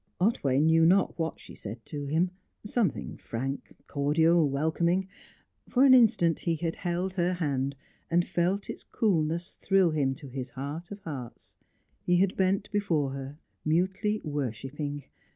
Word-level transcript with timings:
Otway 0.19 0.59
knew 0.59 0.83
not 0.83 1.19
what 1.19 1.39
she 1.39 1.53
said 1.53 1.85
to 1.85 2.07
him; 2.07 2.31
something 2.65 3.17
frank, 3.17 3.75
cordial, 3.85 4.49
welcoming. 4.49 5.07
For 5.69 5.85
an 5.85 5.93
instant 5.93 6.39
he 6.39 6.55
had 6.55 6.77
held 6.77 7.13
her 7.13 7.33
hand, 7.33 7.75
and 8.09 8.25
felt 8.25 8.67
its 8.67 8.83
coolness 8.83 9.51
thrill 9.53 9.91
him 9.91 10.15
to 10.15 10.27
his 10.27 10.49
heart 10.49 10.89
of 10.89 11.01
hearts; 11.01 11.55
he 12.03 12.17
had 12.17 12.35
bent 12.35 12.71
before 12.71 13.11
her, 13.11 13.37
mutely 13.63 14.19
worshipping. 14.23 15.03